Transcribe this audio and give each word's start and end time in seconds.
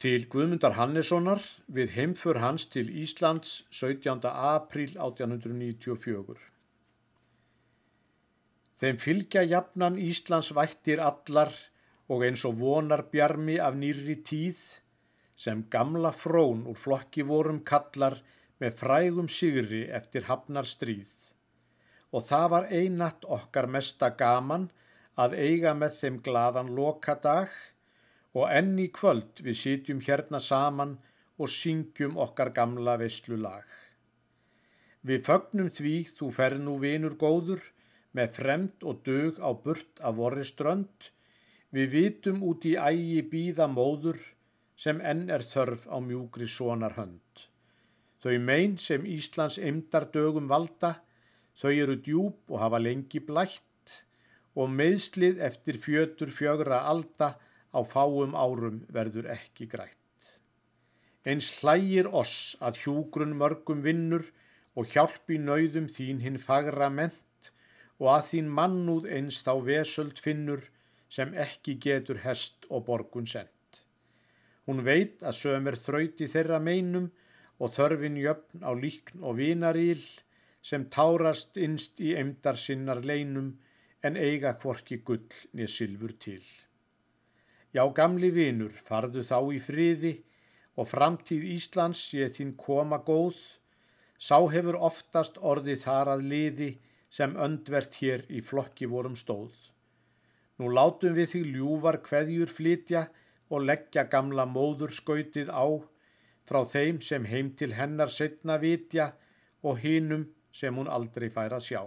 til 0.00 0.22
Guðmundar 0.32 0.78
Hannessonar 0.78 1.42
við 1.76 1.90
heimför 1.92 2.38
hans 2.40 2.64
til 2.72 2.86
Íslands 3.02 3.66
17. 3.68 4.22
apríl 4.24 4.94
1894. 4.94 6.38
Þeim 8.80 9.00
fylgja 9.02 9.42
jafnan 9.44 9.98
Íslands 10.00 10.54
vættir 10.56 11.02
allar 11.04 11.52
og 12.08 12.24
eins 12.24 12.46
og 12.48 12.56
vonar 12.62 13.02
bjarmi 13.12 13.58
af 13.60 13.76
nýri 13.76 14.16
tíð 14.24 14.62
sem 15.36 15.66
gamla 15.74 16.14
frón 16.16 16.62
úr 16.70 16.80
flokki 16.80 17.26
vorum 17.28 17.60
kallar 17.60 18.16
með 18.56 18.78
frægum 18.80 19.28
sigri 19.28 19.82
eftir 20.00 20.24
hafnar 20.30 20.64
stríð. 20.64 21.12
Og 22.16 22.24
það 22.24 22.46
var 22.54 22.72
einatt 22.72 23.28
okkar 23.28 23.68
mesta 23.68 24.14
gaman 24.16 24.70
að 25.20 25.36
eiga 25.44 25.76
með 25.76 26.00
þeim 26.00 26.18
gladan 26.24 26.72
lokadag 26.72 27.52
og 27.52 27.79
enn 28.38 28.78
í 28.78 28.88
kvöld 28.94 29.42
við 29.42 29.56
sitjum 29.58 30.00
hérna 30.06 30.38
saman 30.42 30.96
og 31.40 31.50
syngjum 31.50 32.18
okkar 32.24 32.52
gamla 32.54 32.96
veislu 33.00 33.38
lag. 33.40 33.66
Við 35.02 35.24
fögnum 35.26 35.70
því 35.72 35.94
þú 36.16 36.28
fer 36.36 36.58
nú 36.60 36.76
vinur 36.82 37.16
góður 37.22 37.62
með 38.16 38.34
fremd 38.36 38.86
og 38.90 39.00
dög 39.06 39.40
á 39.40 39.50
burt 39.64 40.02
af 40.04 40.18
vorri 40.18 40.44
strönd, 40.44 41.10
við 41.74 41.90
vitum 41.94 42.42
út 42.46 42.66
í 42.68 42.74
ægi 42.76 43.22
býða 43.32 43.66
móður 43.70 44.20
sem 44.84 45.00
enn 45.12 45.28
er 45.30 45.44
þörf 45.52 45.86
á 45.88 45.96
mjúgri 46.04 46.48
sonar 46.48 46.96
hönd. 46.98 47.46
Þau 48.20 48.36
mein 48.44 48.76
sem 48.76 49.06
Íslands 49.08 49.56
eimdar 49.58 50.10
dögum 50.12 50.48
valda, 50.50 50.98
þau 51.56 51.72
eru 51.72 51.96
djúb 51.96 52.52
og 52.52 52.60
hafa 52.60 52.80
lengi 52.82 53.22
blætt 53.24 53.94
og 54.54 54.68
meðslið 54.76 55.40
eftir 55.46 55.78
fjötur 55.80 56.32
fjögra 56.34 56.82
alda 56.92 57.34
á 57.76 57.80
fáum 57.86 58.34
árum 58.34 58.82
verður 58.96 59.30
ekki 59.34 59.66
grætt. 59.74 59.96
Eins 61.28 61.50
hlægir 61.60 62.08
oss 62.22 62.56
að 62.64 62.80
hjúgrun 62.82 63.36
mörgum 63.40 63.82
vinnur 63.84 64.24
og 64.78 64.88
hjálpi 64.94 65.38
nöyðum 65.38 65.88
þín 65.96 66.22
hinn 66.24 66.38
fagra 66.40 66.88
ment 66.90 67.50
og 68.00 68.08
að 68.14 68.26
þín 68.30 68.52
mannúð 68.58 69.08
eins 69.16 69.42
þá 69.46 69.52
vesöld 69.66 70.22
finnur 70.24 70.62
sem 71.16 71.34
ekki 71.44 71.76
getur 71.86 72.22
hest 72.24 72.66
og 72.70 72.86
borgun 72.88 73.28
sent. 73.28 73.82
Hún 74.66 74.82
veit 74.86 75.22
að 75.26 75.36
sömur 75.42 75.76
þrauti 75.84 76.28
þeirra 76.30 76.60
meinum 76.62 77.10
og 77.60 77.74
þörfin 77.76 78.18
jöfn 78.22 78.64
á 78.64 78.72
líkn 78.72 79.24
og 79.26 79.36
vinaríl 79.40 80.04
sem 80.62 80.86
tárast 80.96 81.58
innst 81.60 82.00
í 82.00 82.14
emdar 82.22 82.58
sinnar 82.64 83.02
leinum 83.10 83.52
en 84.06 84.16
eiga 84.16 84.54
kvorki 84.62 85.00
gull 85.04 85.28
niður 85.52 85.74
sylfur 85.76 86.16
til. 86.26 86.44
Já, 87.70 87.84
gamli 87.94 88.32
vinur, 88.34 88.72
farðu 88.74 89.22
þá 89.22 89.38
í 89.54 89.58
friði 89.62 90.14
og 90.74 90.88
framtíð 90.90 91.44
Íslands 91.54 92.00
sé 92.10 92.26
þín 92.34 92.56
koma 92.58 92.98
góð. 93.06 93.38
Sá 94.18 94.38
hefur 94.52 94.78
oftast 94.88 95.38
orðið 95.38 95.84
þar 95.84 96.10
að 96.16 96.24
liði 96.32 96.70
sem 97.10 97.36
öndvert 97.46 97.94
hér 98.02 98.26
í 98.28 98.42
flokki 98.42 98.90
vorum 98.90 99.14
stóð. 99.22 99.54
Nú 100.58 100.68
látum 100.74 101.14
við 101.16 101.30
því 101.32 101.44
ljúvar 101.54 102.00
kveðjur 102.04 102.50
flytja 102.52 103.06
og 103.50 103.64
leggja 103.70 104.04
gamla 104.10 104.44
móður 104.50 104.92
skautið 104.98 105.54
á 105.54 105.66
frá 106.50 106.64
þeim 106.66 107.00
sem 107.06 107.24
heim 107.30 107.54
til 107.54 107.72
hennar 107.78 108.10
setna 108.10 108.58
vitja 108.58 109.12
og 109.62 109.78
hinum 109.84 110.26
sem 110.50 110.74
hún 110.74 110.90
aldrei 110.90 111.30
fær 111.30 111.54
að 111.54 111.66
sjá. 111.70 111.82